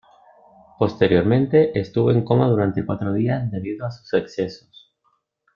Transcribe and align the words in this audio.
Posteriormente 0.79 1.79
estuvo 1.79 2.09
en 2.09 2.23
coma 2.25 2.47
durante 2.47 2.83
cuatro 2.83 3.13
días 3.13 3.51
debido 3.51 3.85
a 3.85 3.91
sus 3.91 4.11
excesos. 4.15 4.91